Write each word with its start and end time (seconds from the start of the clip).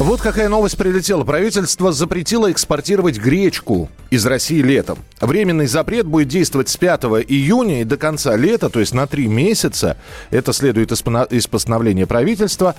Вот 0.00 0.22
какая 0.22 0.48
новость 0.48 0.78
прилетела. 0.78 1.24
Правительство 1.24 1.92
запретило 1.92 2.50
экспортировать 2.50 3.18
гречку 3.18 3.90
из 4.08 4.24
России 4.24 4.62
летом. 4.62 4.98
Временный 5.20 5.66
запрет 5.66 6.06
будет 6.06 6.28
действовать 6.28 6.70
с 6.70 6.76
5 6.78 7.04
июня 7.28 7.82
и 7.82 7.84
до 7.84 7.98
конца 7.98 8.34
лета, 8.34 8.70
то 8.70 8.80
есть 8.80 8.94
на 8.94 9.06
три 9.06 9.26
месяца. 9.26 9.98
Это 10.30 10.54
следует 10.54 10.90
из, 10.90 11.46
постановления 11.46 12.06
правительства. 12.06 12.74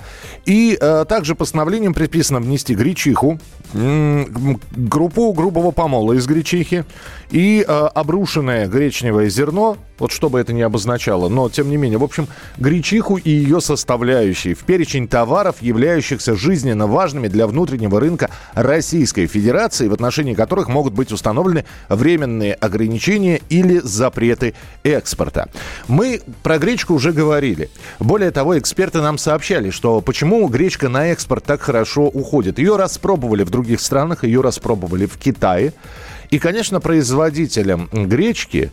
И 0.46 0.76
э, 0.78 1.04
также 1.08 1.36
постановлением 1.36 1.94
предписано 1.94 2.40
внести 2.40 2.74
гречиху, 2.74 3.38
группу 3.72 5.32
грубого 5.32 5.70
помола 5.70 6.14
из 6.14 6.26
гречихи 6.26 6.84
и 7.30 7.64
э, 7.66 7.72
обрушенное 7.94 8.66
гречневое 8.66 9.30
зерно, 9.30 9.78
вот 9.98 10.10
что 10.10 10.28
бы 10.28 10.40
это 10.40 10.52
ни 10.52 10.60
обозначало, 10.60 11.28
но 11.28 11.48
тем 11.48 11.70
не 11.70 11.76
менее, 11.76 11.98
в 11.98 12.04
общем, 12.04 12.26
гречиху 12.58 13.16
и 13.16 13.30
ее 13.30 13.60
составляющие 13.60 14.54
в 14.54 14.64
перечень 14.64 15.08
товаров, 15.08 15.62
являющихся 15.62 16.34
жизненно 16.34 16.86
важными 16.86 17.11
для 17.20 17.46
внутреннего 17.46 18.00
рынка 18.00 18.30
Российской 18.54 19.26
Федерации, 19.26 19.88
в 19.88 19.92
отношении 19.92 20.34
которых 20.34 20.68
могут 20.68 20.92
быть 20.94 21.12
установлены 21.12 21.64
временные 21.88 22.54
ограничения 22.54 23.40
или 23.48 23.80
запреты 23.82 24.54
экспорта. 24.82 25.48
Мы 25.88 26.20
про 26.42 26.58
гречку 26.58 26.94
уже 26.94 27.12
говорили. 27.12 27.70
Более 27.98 28.30
того, 28.30 28.58
эксперты 28.58 29.00
нам 29.00 29.18
сообщали, 29.18 29.70
что 29.70 30.00
почему 30.00 30.46
гречка 30.48 30.88
на 30.88 31.08
экспорт 31.08 31.44
так 31.44 31.60
хорошо 31.60 32.02
уходит. 32.08 32.58
Ее 32.58 32.76
распробовали 32.76 33.44
в 33.44 33.50
других 33.50 33.80
странах, 33.80 34.24
ее 34.24 34.40
распробовали 34.40 35.06
в 35.06 35.16
Китае. 35.18 35.72
И, 36.30 36.38
конечно, 36.38 36.80
производителям 36.80 37.88
гречки 37.92 38.72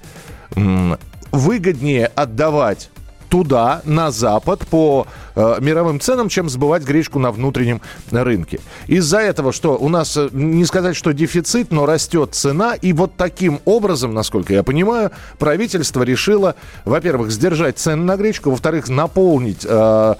выгоднее 1.31 2.07
отдавать 2.07 2.89
туда, 3.29 3.81
на 3.85 4.11
Запад, 4.11 4.67
по 4.67 5.07
э, 5.39 5.57
мировым 5.61 5.99
ценам, 5.99 6.29
чем 6.29 6.49
сбывать 6.49 6.83
гречку 6.83 7.19
на 7.19 7.31
внутреннем 7.31 7.81
рынке. 8.11 8.59
Из-за 8.87 9.19
этого, 9.19 9.51
что 9.51 9.77
у 9.77 9.89
нас, 9.89 10.15
э, 10.17 10.29
не 10.31 10.65
сказать, 10.65 10.95
что 10.95 11.13
дефицит, 11.13 11.71
но 11.71 11.85
растет 11.85 12.35
цена, 12.35 12.75
и 12.75 12.93
вот 12.93 13.15
таким 13.15 13.59
образом, 13.65 14.13
насколько 14.13 14.53
я 14.53 14.63
понимаю, 14.63 15.11
правительство 15.37 16.03
решило, 16.03 16.55
во-первых, 16.85 17.31
сдержать 17.31 17.77
цены 17.77 18.03
на 18.03 18.17
гречку, 18.17 18.51
во-вторых, 18.51 18.89
наполнить 18.89 19.65
э, 19.67 20.15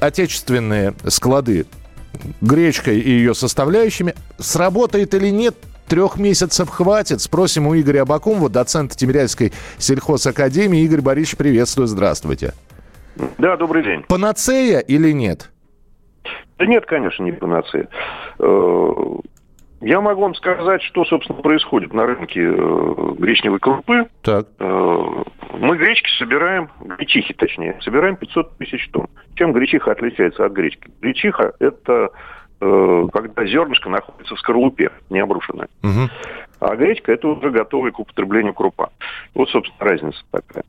отечественные 0.00 0.94
склады 1.08 1.66
гречкой 2.40 3.00
и 3.00 3.10
ее 3.10 3.34
составляющими. 3.34 4.14
Сработает 4.38 5.14
или 5.14 5.30
нет, 5.30 5.56
трех 5.88 6.16
месяцев 6.16 6.68
хватит. 6.68 7.20
Спросим 7.20 7.66
у 7.66 7.74
Игоря 7.74 8.02
Абакумова, 8.02 8.48
доцента 8.48 8.96
Тимирязевской 8.96 9.52
сельхозакадемии. 9.78 10.82
Игорь 10.82 11.00
Борисович, 11.00 11.36
приветствую, 11.36 11.88
здравствуйте. 11.88 12.54
Да, 13.38 13.56
добрый 13.56 13.82
день. 13.82 14.02
Панацея 14.08 14.80
или 14.80 15.12
нет? 15.12 15.50
Да 16.58 16.66
нет, 16.66 16.86
конечно, 16.86 17.22
не 17.24 17.32
панацея. 17.32 17.88
Э, 18.38 18.88
Я 19.80 20.00
могу 20.00 20.22
вам 20.22 20.34
сказать, 20.34 20.82
что, 20.82 21.04
собственно, 21.04 21.40
происходит 21.42 21.92
на 21.92 22.06
рынке 22.06 22.40
э, 22.40 23.14
гречневой 23.18 23.58
крупы. 23.58 24.06
Так. 24.22 24.46
Э, 24.58 25.04
Мы 25.58 25.76
гречки 25.76 26.08
собираем, 26.18 26.70
гречихи 26.80 27.34
точнее, 27.34 27.76
собираем 27.82 28.16
500 28.16 28.56
тысяч 28.58 28.88
тонн. 28.90 29.08
Чем 29.36 29.52
гречиха 29.52 29.92
отличается 29.92 30.44
от 30.44 30.52
гречки? 30.52 30.90
Гречиха– 31.00 31.52
это 31.58 32.10
когда 32.60 33.44
зернышко 33.44 33.90
находится 33.90 34.36
в 34.36 34.38
скорлупе, 34.38 34.90
не 35.10 35.18
обрушенное. 35.20 35.68
Мгм. 35.82 36.08
А 36.60 36.76
гречка– 36.76 37.12
это 37.14 37.28
уже 37.28 37.50
готовая 37.50 37.90
к 37.90 37.98
употреблению 37.98 38.54
крупа. 38.54 38.90
Вот, 39.34 39.50
собственно, 39.50 39.84
разница 39.90 40.18
такая. 40.30 40.64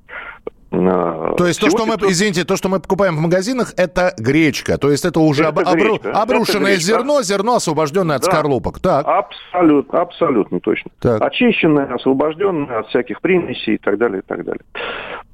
Э, 0.75 1.35
То 1.37 1.47
есть 1.47 1.59
то, 1.61 1.69
что 1.69 1.85
мы, 1.85 1.93
500 1.95 2.11
извините, 2.11 2.43
то, 2.43 2.55
что 2.57 2.69
мы 2.69 2.79
покупаем 2.79 3.15
в 3.15 3.21
магазинах, 3.21 3.73
это 3.77 4.13
гречка. 4.17 4.77
То 4.77 4.91
есть 4.91 5.05
это 5.05 5.19
уже 5.19 5.43
Это 5.43 5.49
об- 5.49 5.59
обру- 5.59 5.73
гречка, 5.73 6.09
это 6.09 6.21
обрушенное 6.21 6.71
гречка. 6.73 6.85
зерно, 6.85 7.21
зерно 7.21 7.55
освобожденное 7.55 8.17
от 8.17 8.23
Да. 8.23 8.31
скорлупок. 8.31 8.79
Так. 8.79 9.05
Абсолютно, 9.07 10.01
абсолютно 10.01 10.59
точно. 10.59 10.91
Так. 10.99 11.21
Очищенная, 11.21 11.93
освобожденная 11.93 12.79
от 12.79 12.87
всяких 12.89 13.21
примесей 13.21 13.75
и 13.75 13.77
так 13.77 13.97
далее, 13.97 14.19
и 14.19 14.23
так 14.27 14.43
далее. 14.43 14.61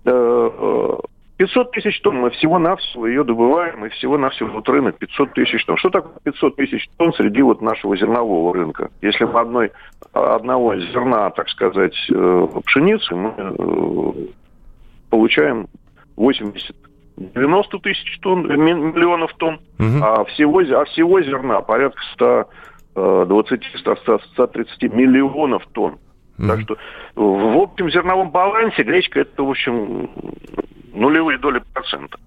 Э, 0.05 0.49
э, 0.59 0.89
500 1.37 1.71
тысяч 1.71 1.99
тонн 2.01 2.17
мы 2.17 2.29
всего-навсего 2.29 3.07
ее 3.07 3.23
добываем, 3.23 3.83
и 3.85 3.89
всего-навсего 3.89 4.49
вот 4.53 4.69
рынок 4.69 4.97
500 4.99 5.33
тысяч 5.33 5.65
тонн. 5.65 5.77
Что 5.77 5.89
такое 5.89 6.13
500 6.23 6.55
тысяч 6.55 6.87
тонн 6.97 7.13
среди 7.13 7.41
вот 7.41 7.61
нашего 7.61 7.97
зернового 7.97 8.53
рынка? 8.53 8.89
Если 9.01 9.23
мы 9.23 9.39
одной, 9.39 9.71
одного 10.13 10.75
зерна, 10.77 11.31
так 11.31 11.49
сказать, 11.49 11.95
э, 12.13 12.47
пшеницы, 12.65 13.15
мы 13.15 13.33
э, 13.37 14.11
получаем 15.11 15.67
80 16.15 16.75
90 17.17 17.77
тысяч 17.79 18.17
тонн, 18.21 18.49
э, 18.49 18.55
ми- 18.57 18.73
миллионов 18.73 19.31
тонн, 19.35 19.59
Мгм. 19.77 20.03
а 20.03 20.23
всего, 20.25 20.59
а 20.61 20.85
всего 20.85 21.21
зерна 21.21 21.61
порядка 21.61 22.01
120-130 22.95 24.87
миллионов 24.89 25.63
тонн. 25.73 25.97
Так 26.37 26.57
Мгм. 26.57 26.61
что 26.63 26.77
в 27.15 27.57
общем 27.57 27.91
зерновом 27.91 28.31
балансе 28.31 28.81
гречка 28.83 29.19
это, 29.19 29.43
в 29.43 29.49
общем, 29.49 30.09
нулевые 30.93 31.37
доли 31.37 31.61
процента. 31.73 32.17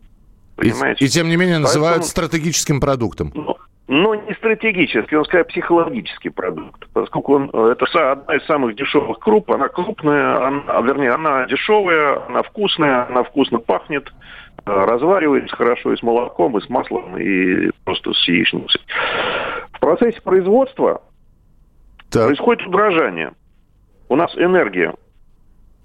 И, 0.58 0.70
Понимаете? 0.70 1.04
и 1.04 1.08
тем 1.08 1.28
не 1.28 1.36
менее 1.36 1.58
называют 1.58 2.02
Поэтому- 2.02 2.10
стратегическим 2.10 2.80
продуктом. 2.80 3.32
Но, 3.34 3.56
но 3.86 4.14
не 4.14 4.32
стратегический, 4.34 5.16
он 5.16 5.24
скорее 5.26 5.44
психологический 5.44 6.30
продукт, 6.30 6.86
поскольку 6.94 7.34
он, 7.34 7.50
э, 7.52 7.74
это 7.78 8.12
одна 8.12 8.36
из 8.36 8.44
самых 8.46 8.76
дешевых 8.76 9.18
круп, 9.18 9.50
она 9.50 9.68
крупная, 9.68 10.46
она, 10.46 10.80
вернее, 10.80 11.10
она 11.10 11.44
дешевая, 11.46 12.24
она 12.26 12.42
вкусная, 12.42 13.06
она 13.06 13.24
вкусно 13.24 13.58
пахнет, 13.58 14.08
э, 14.64 14.70
разваривается 14.72 15.54
хорошо 15.54 15.92
и 15.92 15.96
с 15.98 16.02
молоком, 16.02 16.56
и 16.56 16.62
с 16.62 16.68
маслом, 16.70 17.18
и 17.18 17.70
просто 17.84 18.14
с 18.14 18.26
яичницей. 18.26 18.80
В 19.72 19.80
процессе 19.80 20.20
производства 20.22 21.02
Так. 22.10 22.26
происходит 22.26 22.66
удорожание. 22.66 23.32
У 24.08 24.16
нас 24.16 24.34
энергия 24.36 24.94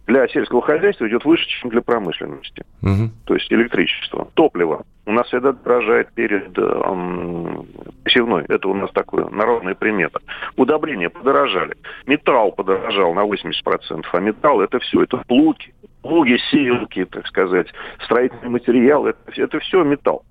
для 0.09 0.27
сельского 0.27 0.61
хозяйства 0.63 1.07
идет 1.07 1.23
выше, 1.23 1.47
чем 1.47 1.69
для 1.69 1.81
промышленности 1.81 2.63
Мгм. 2.81 3.11
то 3.25 3.35
есть 3.35 3.51
электричество, 3.53 4.27
топливо. 4.33 4.83
У 5.05 5.11
нас 5.11 5.27
всегда 5.27 5.51
дорожает 5.51 6.11
перед 6.13 6.57
э, 6.57 6.61
м, 6.61 7.65
посевной. 8.03 8.43
Это 8.47 8.67
у 8.69 8.73
нас 8.73 8.89
такое 8.91 9.29
народная 9.29 9.75
примета. 9.75 10.19
Удобрения 10.55 11.09
подорожали. 11.09 11.75
Металл 12.07 12.51
подорожал 12.51 13.13
на 13.13 13.23
80%. 13.25 14.05
А 14.11 14.19
металл 14.19 14.61
это 14.61 14.79
все. 14.79 15.03
Это 15.03 15.17
плуги, 15.27 15.73
плуги, 16.01 16.37
сеялки, 16.51 17.05
так 17.05 17.27
сказать, 17.27 17.67
строительный 18.03 18.49
материал. 18.49 19.05
Это, 19.05 19.19
это 19.35 19.59
все 19.59 19.83
металл. 19.83 20.23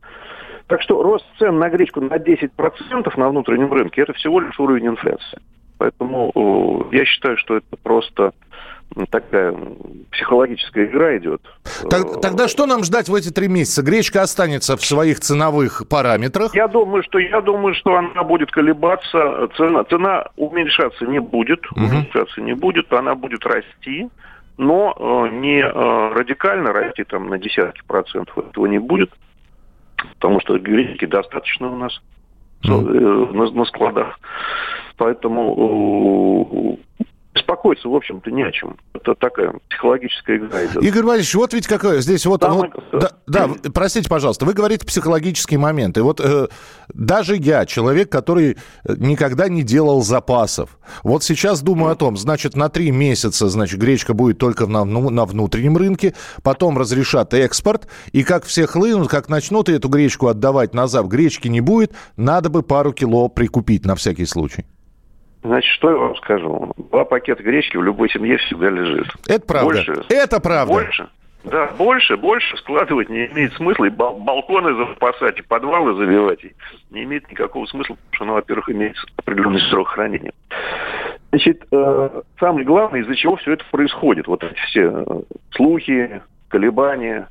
Так 0.66 0.82
что 0.82 1.02
рост 1.02 1.24
цен 1.38 1.58
на 1.58 1.70
гречку 1.70 2.00
на 2.00 2.14
10% 2.16 3.12
на 3.16 3.28
внутреннем 3.28 3.72
рынке 3.72 4.02
это 4.02 4.12
всего 4.12 4.40
лишь 4.40 4.58
уровень 4.58 4.88
инфляции. 4.88 5.40
Поэтому 5.78 6.32
э, 6.92 6.96
я 6.96 7.04
считаю, 7.04 7.36
что 7.36 7.56
это 7.56 7.76
просто 7.82 8.32
такая 9.10 9.54
психологическая 10.10 10.86
игра 10.86 11.16
идет. 11.18 11.40
Так- 11.90 12.16
Э, 12.16 12.20
тогда 12.20 12.48
что 12.48 12.66
нам 12.66 12.84
ждать 12.84 13.08
в 13.08 13.14
эти 13.14 13.30
три 13.30 13.48
месяца? 13.48 13.82
Гречка 13.82 14.22
останется 14.22 14.76
в 14.76 14.84
своих 14.84 15.20
ценовых 15.20 15.82
параметрах. 15.88 16.54
Я 16.54 16.68
думаю, 16.68 17.02
что 17.02 17.18
я 17.18 17.40
думаю, 17.40 17.74
что 17.74 17.94
она 17.96 18.22
будет 18.24 18.50
колебаться, 18.50 19.48
цена, 19.56 19.84
цена 19.84 20.26
уменьшаться 20.36 21.04
не 21.06 21.20
будет, 21.20 21.60
Мгм. 21.72 21.84
уменьшаться 21.84 22.40
не 22.40 22.54
будет, 22.54 22.92
она 22.92 23.14
будет 23.14 23.44
расти, 23.46 24.08
но 24.56 24.94
э, 24.98 25.34
не 25.36 25.60
э, 25.60 26.12
радикально 26.14 26.72
расти 26.72 27.04
там 27.04 27.28
на 27.28 27.38
десятки 27.38 27.82
процентов 27.86 28.36
этого 28.38 28.66
не 28.66 28.78
будет, 28.78 29.10
потому 30.14 30.40
что 30.40 30.58
гречки 30.58 31.04
достаточно 31.04 31.70
у 31.70 31.76
нас 31.76 32.00
э, 32.64 32.68
на, 32.70 33.50
на 33.50 33.64
складах, 33.66 34.18
поэтому 34.96 36.78
э, 36.98 37.04
беспокоиться, 37.38 37.88
в 37.88 37.94
общем-то, 37.94 38.30
не 38.30 38.42
о 38.42 38.52
чем. 38.52 38.76
Это 38.94 39.14
такая 39.14 39.54
психологическая 39.70 40.36
игра 40.38 40.66
идет. 40.66 40.82
Игорь 40.82 41.04
Борисович, 41.04 41.34
вот 41.36 41.54
ведь 41.54 41.66
какое 41.66 42.00
здесь 42.00 42.26
вот... 42.26 42.42
Самое- 42.42 42.72
вот- 42.92 43.00
да, 43.00 43.10
да, 43.26 43.70
простите, 43.72 44.08
пожалуйста, 44.08 44.44
вы 44.44 44.52
говорите 44.52 44.84
психологический 44.86 45.56
момент. 45.56 45.96
И 45.98 46.00
вот 46.00 46.20
э, 46.20 46.48
даже 46.92 47.36
я, 47.36 47.66
человек, 47.66 48.10
который 48.10 48.56
э, 48.84 48.94
никогда 48.96 49.48
не 49.48 49.62
делал 49.62 50.02
запасов, 50.02 50.78
вот 51.02 51.22
сейчас 51.22 51.62
думаю 51.62 51.92
о 51.92 51.96
том, 51.96 52.16
значит, 52.16 52.56
на 52.56 52.68
три 52.68 52.90
месяца, 52.90 53.48
значит, 53.48 53.80
гречка 53.80 54.14
будет 54.14 54.38
только 54.38 54.66
на, 54.66 54.84
ну, 54.84 55.10
на 55.10 55.24
внутреннем 55.24 55.76
рынке, 55.76 56.14
потом 56.42 56.78
разрешат 56.78 57.34
экспорт, 57.34 57.88
и 58.12 58.24
как 58.24 58.44
все 58.44 58.66
хлынут, 58.66 59.08
как 59.08 59.28
начнут 59.28 59.68
эту 59.68 59.88
гречку 59.88 60.28
отдавать 60.28 60.74
назад, 60.74 61.06
гречки 61.06 61.48
не 61.48 61.60
будет, 61.60 61.92
надо 62.16 62.50
бы 62.50 62.62
пару 62.62 62.92
кило 62.92 63.28
прикупить 63.28 63.84
на 63.84 63.94
всякий 63.94 64.26
случай. 64.26 64.64
Значит, 65.42 65.70
что 65.72 65.90
я 65.90 65.96
вам 65.96 66.16
скажу? 66.16 66.72
Два 66.76 67.04
пакета 67.04 67.42
гречки 67.42 67.76
в 67.76 67.82
любой 67.82 68.10
семье 68.10 68.38
всегда 68.38 68.70
лежит. 68.70 69.06
Это 69.26 69.46
правда. 69.46 69.66
Больше, 69.66 70.04
Это 70.08 70.40
правда. 70.40 70.72
Больше, 70.72 71.08
да, 71.44 71.70
больше, 71.78 72.16
больше 72.16 72.56
складывать 72.58 73.08
не 73.08 73.26
имеет 73.26 73.52
смысла. 73.54 73.84
И 73.84 73.90
балконы 73.90 74.74
запасать, 74.74 75.38
и 75.38 75.42
подвалы 75.42 75.94
забивать 75.94 76.40
не 76.90 77.04
имеет 77.04 77.30
никакого 77.30 77.66
смысла, 77.66 77.94
потому 77.94 78.14
что, 78.14 78.24
ну, 78.24 78.32
во-первых, 78.34 78.68
имеет 78.70 78.96
определенный 79.16 79.60
срок 79.70 79.88
хранения. 79.88 80.32
Значит, 81.30 81.64
э, 81.70 82.22
самое 82.40 82.64
главное, 82.64 83.02
из-за 83.02 83.14
чего 83.14 83.36
все 83.36 83.52
это 83.52 83.64
происходит, 83.70 84.26
вот 84.26 84.42
эти 84.42 84.58
все 84.66 85.04
э, 85.06 85.22
слухи, 85.52 86.22
колебания, 86.48 87.28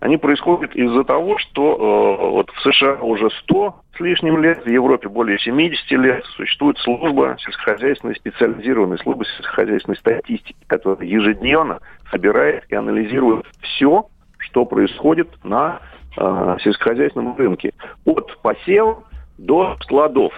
они 0.00 0.18
происходят 0.18 0.74
из-за 0.74 1.04
того, 1.04 1.38
что 1.38 1.72
э, 1.74 2.30
вот 2.30 2.50
в 2.50 2.60
США 2.62 2.96
уже 3.00 3.30
100 3.30 3.74
с 3.96 4.00
лишним 4.00 4.42
лет, 4.42 4.64
в 4.64 4.68
Европе 4.68 5.08
более 5.08 5.38
70 5.38 5.90
лет 5.92 6.24
существует 6.36 6.76
служба 6.78 7.36
сельскохозяйственной, 7.40 8.14
специализированной 8.16 8.98
службы 8.98 9.24
сельскохозяйственной 9.24 9.96
статистики, 9.96 10.54
которая 10.66 11.06
ежедневно 11.06 11.80
собирает 12.10 12.64
и 12.68 12.74
анализирует 12.74 13.46
все, 13.62 14.06
что 14.38 14.66
происходит 14.66 15.28
на 15.42 15.80
э, 16.16 16.56
сельскохозяйственном 16.62 17.36
рынке. 17.36 17.72
От 18.04 18.36
посева 18.42 19.02
до 19.38 19.76
складов, 19.80 20.34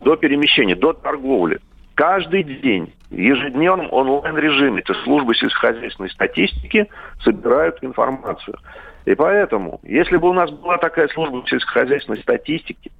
до 0.00 0.16
перемещения, 0.16 0.74
до 0.74 0.92
торговли. 0.92 1.60
Каждый 2.02 2.42
день 2.42 2.92
в 3.10 3.16
ежедневном 3.16 3.86
онлайн-режиме 3.92 4.80
эти 4.80 4.92
службы 5.04 5.36
сельскохозяйственной 5.36 6.10
статистики 6.10 6.88
собирают 7.22 7.78
информацию. 7.80 8.56
И 9.04 9.14
поэтому, 9.14 9.78
если 9.84 10.16
бы 10.16 10.28
у 10.28 10.32
нас 10.32 10.50
была 10.50 10.78
такая 10.78 11.06
служба 11.06 11.44
сельскохозяйственной 11.46 12.18
статистики, 12.18 12.90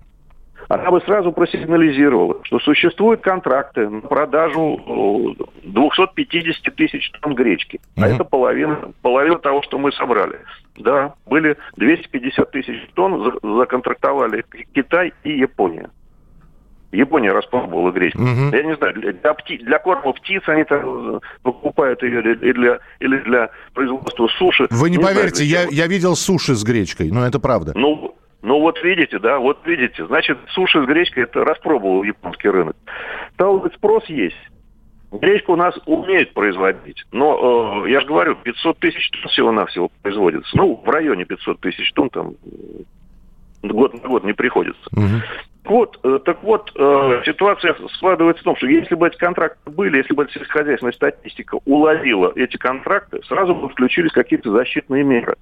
она 0.68 0.92
бы 0.92 1.00
сразу 1.00 1.32
просигнализировала, 1.32 2.44
что 2.44 2.60
существуют 2.60 3.22
контракты 3.22 3.88
на 3.88 4.02
продажу 4.02 5.34
250 5.64 6.72
тысяч 6.76 7.10
тонн 7.20 7.34
гречки. 7.34 7.80
А 7.96 8.06
это 8.06 8.22
половина, 8.22 8.92
половина 9.02 9.40
того, 9.40 9.62
что 9.62 9.78
мы 9.78 9.90
собрали. 9.90 10.38
Да, 10.76 11.14
были 11.26 11.56
250 11.76 12.48
тысяч 12.52 12.88
тонн, 12.94 13.36
законтрактовали 13.42 14.44
Китай 14.72 15.12
и 15.24 15.32
Япония. 15.32 15.90
Япония 16.92 17.32
распробовала 17.32 17.90
гречку. 17.90 18.22
Угу. 18.22 18.54
Я 18.54 18.62
не 18.62 18.76
знаю, 18.76 18.94
для, 18.94 19.34
пти, 19.34 19.58
для 19.58 19.78
корма 19.78 20.12
птиц 20.12 20.42
они 20.46 20.64
там 20.64 21.16
э, 21.16 21.20
покупают 21.42 22.02
ее 22.02 22.20
или 22.20 22.52
для, 22.52 22.78
или 23.00 23.18
для 23.20 23.50
производства 23.72 24.28
суши. 24.38 24.66
Вы 24.70 24.90
не, 24.90 24.98
не 24.98 25.02
поверите, 25.02 25.44
знаю, 25.44 25.68
я, 25.70 25.84
я 25.84 25.86
видел 25.86 26.14
суши 26.14 26.54
с 26.54 26.62
гречкой, 26.62 27.10
но 27.10 27.26
это 27.26 27.40
правда. 27.40 27.72
Ну, 27.74 28.14
ну 28.42 28.60
вот 28.60 28.82
видите, 28.82 29.18
да, 29.18 29.38
вот 29.38 29.66
видите. 29.66 30.06
Значит, 30.06 30.38
суши 30.50 30.82
с 30.82 30.86
гречкой 30.86 31.24
это 31.24 31.44
распробовал 31.44 32.02
японский 32.02 32.50
рынок. 32.50 32.76
Стал 33.34 33.66
спрос 33.74 34.04
есть. 34.06 34.36
Гречку 35.12 35.52
у 35.52 35.56
нас 35.56 35.74
умеют 35.86 36.32
производить. 36.34 37.04
Но, 37.12 37.84
э, 37.86 37.90
я 37.90 38.00
же 38.00 38.06
говорю, 38.06 38.34
500 38.36 38.78
тысяч 38.78 39.10
тонн 39.10 39.30
всего-навсего 39.30 39.90
производится. 40.02 40.56
Ну, 40.56 40.82
в 40.84 40.88
районе 40.88 41.24
500 41.24 41.60
тысяч 41.60 41.90
тонн 41.92 42.10
там 42.10 42.34
год 43.62 44.02
на 44.02 44.08
год 44.08 44.24
не 44.24 44.32
приходится. 44.32 44.82
Угу. 44.92 45.22
Вот, 45.64 45.98
э, 46.02 46.18
так 46.24 46.42
вот, 46.42 46.72
э, 46.74 47.22
ситуация 47.24 47.76
складывается 47.94 48.42
в 48.42 48.44
том, 48.44 48.56
что 48.56 48.66
если 48.66 48.96
бы 48.96 49.06
эти 49.06 49.16
контракты 49.16 49.70
были, 49.70 49.98
если 49.98 50.12
бы 50.12 50.28
сельскохозяйственная 50.28 50.92
статистика 50.92 51.58
уловила 51.64 52.32
эти 52.34 52.56
контракты, 52.56 53.20
сразу 53.28 53.54
бы 53.54 53.68
включились 53.68 54.10
какие-то 54.12 54.50
защитные 54.50 55.04
меры. 55.04 55.36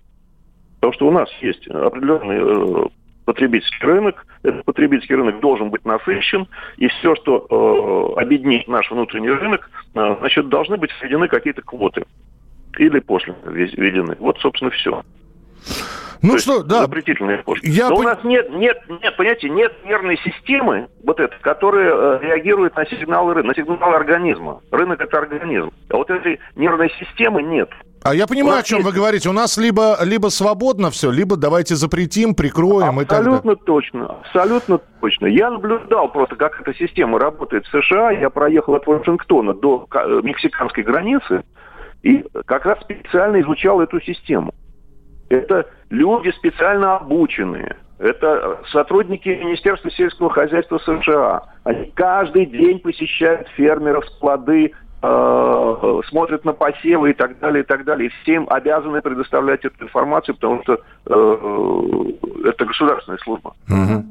Потому 0.74 0.92
что 0.92 1.08
у 1.08 1.10
нас 1.10 1.28
есть 1.40 1.66
определенный 1.68 2.38
э, 2.38 2.88
потребительский 3.24 3.86
рынок. 3.86 4.26
Этот 4.42 4.64
потребительский 4.64 5.14
рынок 5.14 5.40
должен 5.40 5.70
быть 5.70 5.84
насыщен, 5.84 6.48
и 6.76 6.88
все, 6.88 7.14
что 7.16 8.16
э, 8.16 8.20
объединит 8.20 8.68
наш 8.68 8.90
внутренний 8.90 9.30
рынок, 9.30 9.70
э, 9.94 10.16
значит, 10.18 10.48
должны 10.48 10.76
быть 10.76 10.90
введены 11.00 11.28
какие-то 11.28 11.62
квоты. 11.62 12.04
Или 12.78 13.00
пошлины 13.00 13.36
введены. 13.44 14.16
Вот, 14.18 14.38
собственно, 14.38 14.70
все. 14.70 15.02
Ну 16.22 16.32
То 16.32 16.38
что, 16.38 16.62
да. 16.62 16.82
Запретительные 16.82 17.38
пошлины. 17.38 17.72
Я 17.72 17.88
Но 17.88 17.96
пон... 17.96 18.06
у 18.06 18.08
нас 18.08 18.18
нет, 18.24 18.50
нет, 18.50 18.78
нет, 18.88 19.16
понимаете, 19.16 19.48
нет 19.48 19.72
нервной 19.84 20.18
системы, 20.18 20.88
вот 21.02 21.18
этой, 21.18 21.38
которая 21.40 21.92
э, 21.92 22.18
реагирует 22.22 22.76
на 22.76 22.84
сигналы 22.86 23.34
рынка, 23.34 23.48
на 23.48 23.54
сигналы 23.54 23.96
организма. 23.96 24.60
Рынок 24.70 25.00
это 25.00 25.18
организм. 25.18 25.70
А 25.88 25.96
вот 25.96 26.10
этой 26.10 26.38
нервной 26.56 26.90
системы 26.98 27.42
нет. 27.42 27.70
А 28.02 28.14
я 28.14 28.26
понимаю, 28.26 28.60
о 28.60 28.62
чем 28.62 28.78
есть... 28.78 28.90
вы 28.90 28.94
говорите. 28.94 29.28
У 29.28 29.32
нас 29.32 29.56
либо, 29.56 29.96
либо 30.04 30.28
свободно 30.28 30.90
все, 30.90 31.10
либо 31.10 31.36
давайте 31.36 31.74
запретим, 31.74 32.34
прикроем 32.34 32.98
абсолютно 32.98 33.00
и 33.00 33.04
так 33.04 33.18
далее. 33.18 33.34
Абсолютно 33.36 33.64
точно. 33.64 34.06
Абсолютно 34.06 34.80
точно. 35.00 35.26
Я 35.26 35.50
наблюдал 35.50 36.10
просто, 36.10 36.36
как 36.36 36.60
эта 36.60 36.74
система 36.74 37.18
работает 37.18 37.66
в 37.66 37.82
США. 37.82 38.10
Я 38.10 38.30
проехал 38.30 38.74
от 38.74 38.86
Вашингтона 38.86 39.54
до 39.54 39.86
э, 39.90 40.20
мексиканской 40.22 40.82
границы 40.82 41.44
и 42.02 42.24
как 42.46 42.64
раз 42.64 42.80
специально 42.80 43.40
изучал 43.40 43.80
эту 43.80 44.00
систему. 44.00 44.54
Это 45.30 45.66
люди 45.90 46.30
специально 46.32 46.96
обученные. 46.96 47.76
Это 47.98 48.60
сотрудники 48.72 49.28
Министерства 49.28 49.90
сельского 49.90 50.30
хозяйства 50.30 50.78
США. 50.78 51.42
Они 51.64 51.90
каждый 51.94 52.46
день 52.46 52.80
посещают 52.80 53.46
фермеров, 53.50 54.04
склады, 54.16 54.72
э, 55.02 56.00
смотрят 56.08 56.44
на 56.44 56.52
посевы 56.52 57.10
и 57.10 57.14
так 57.14 57.38
далее, 57.38 57.62
и 57.62 57.66
так 57.66 57.84
далее. 57.84 58.08
И 58.08 58.22
всем 58.22 58.46
обязаны 58.50 59.00
предоставлять 59.02 59.64
эту 59.64 59.84
информацию, 59.84 60.34
потому 60.34 60.62
что 60.62 60.80
э, 61.06 62.48
это 62.48 62.64
государственная 62.64 63.18
служба. 63.18 63.54
Угу. 63.68 64.04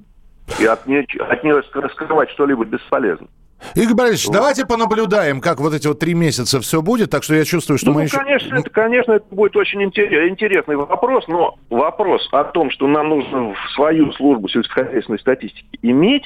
И 0.61 0.65
от 0.65 0.85
нее, 0.87 1.05
от 1.19 1.43
нее 1.43 1.61
скрывать 1.63 2.29
что-либо 2.29 2.63
бесполезно. 2.63 3.27
Игорь 3.75 3.95
Борисович, 3.95 4.27
ну, 4.27 4.33
давайте 4.33 4.65
понаблюдаем, 4.65 5.41
как 5.41 5.59
вот 5.59 5.73
эти 5.73 5.87
вот 5.87 5.99
три 5.99 6.13
месяца 6.13 6.59
все 6.61 6.81
будет. 6.81 7.09
Так 7.09 7.23
что 7.23 7.35
я 7.35 7.45
чувствую, 7.45 7.77
что 7.77 7.87
ну, 7.87 7.93
мы 7.93 8.01
ну, 8.01 8.05
еще... 8.05 8.17
Конечно, 8.17 8.55
это, 8.55 8.69
конечно, 8.69 9.11
это 9.13 9.25
будет 9.31 9.55
очень 9.55 9.83
интересный 9.83 10.75
вопрос, 10.75 11.25
но 11.27 11.55
вопрос 11.69 12.27
о 12.31 12.43
том, 12.45 12.71
что 12.71 12.87
нам 12.87 13.09
нужно 13.09 13.53
в 13.53 13.73
свою 13.75 14.11
службу 14.13 14.47
сельскохозяйственной 14.49 15.19
статистики 15.19 15.79
иметь, 15.81 16.23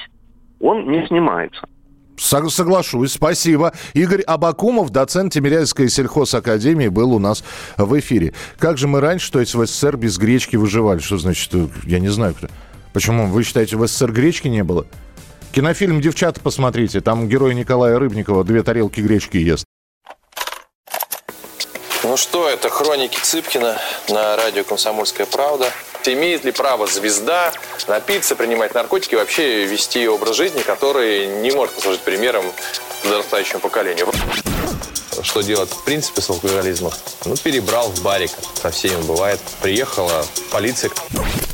он 0.60 0.90
не 0.90 1.06
снимается. 1.06 1.66
Соглашусь, 2.16 3.12
спасибо. 3.12 3.72
Игорь 3.92 4.22
Абакумов, 4.22 4.90
доцент 4.90 5.32
Тимирязевской 5.32 5.88
сельхозакадемии, 5.88 6.88
был 6.88 7.12
у 7.12 7.18
нас 7.18 7.44
в 7.76 7.98
эфире. 7.98 8.34
Как 8.58 8.78
же 8.78 8.86
мы 8.86 9.00
раньше, 9.00 9.32
то 9.32 9.40
есть 9.40 9.54
в 9.54 9.66
СССР 9.66 9.96
без 9.96 10.16
гречки 10.16 10.56
выживали? 10.56 11.00
Что 11.00 11.18
значит, 11.18 11.52
я 11.84 11.98
не 11.98 12.08
знаю. 12.08 12.34
Почему? 12.92 13.26
Вы 13.26 13.42
считаете, 13.42 13.76
в 13.76 13.86
СССР 13.86 14.12
гречки 14.12 14.46
не 14.46 14.62
было? 14.62 14.86
Кинофильм 15.54 16.00
«Девчата» 16.00 16.40
посмотрите. 16.40 17.00
Там 17.00 17.28
герой 17.28 17.54
Николая 17.54 17.96
Рыбникова 18.00 18.42
две 18.42 18.64
тарелки 18.64 19.00
гречки 19.00 19.36
ест. 19.36 19.64
Ну 22.02 22.16
что, 22.16 22.48
это 22.48 22.68
хроники 22.68 23.16
Цыпкина 23.22 23.78
на 24.08 24.36
радио 24.36 24.64
«Комсомольская 24.64 25.26
правда». 25.26 25.70
Имеет 26.06 26.44
ли 26.44 26.50
право 26.50 26.88
звезда 26.88 27.52
напиться, 27.86 28.34
принимать 28.34 28.74
наркотики 28.74 29.14
и 29.14 29.16
вообще 29.16 29.64
вести 29.64 30.08
образ 30.08 30.34
жизни, 30.34 30.60
который 30.60 31.28
не 31.40 31.52
может 31.52 31.76
послужить 31.76 32.00
примером 32.00 32.44
подрастающему 33.04 33.60
поколению? 33.60 34.08
Что 35.22 35.40
делать 35.40 35.70
в 35.70 35.84
принципе 35.84 36.20
с 36.20 36.30
алкоголизмом? 36.30 36.92
Ну, 37.26 37.36
перебрал 37.36 37.90
в 37.90 38.02
барик. 38.02 38.32
Со 38.60 38.72
всеми 38.72 39.00
бывает. 39.02 39.40
Приехала 39.62 40.26
полиция 40.50 40.90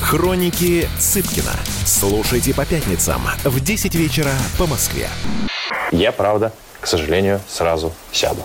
Хроники 0.00 0.88
Цыпкина. 0.98 1.52
Слушайте 1.84 2.54
по 2.54 2.64
пятницам 2.64 3.22
в 3.44 3.60
10 3.60 3.94
вечера 3.94 4.32
по 4.58 4.66
Москве. 4.66 5.08
Я, 5.92 6.10
правда, 6.12 6.52
к 6.80 6.86
сожалению, 6.86 7.40
сразу 7.48 7.92
сяду. 8.10 8.42